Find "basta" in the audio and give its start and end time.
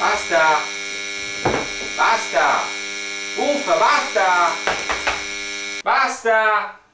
0.00-0.62, 1.94-2.64, 3.78-4.50, 5.84-5.84, 5.84-6.89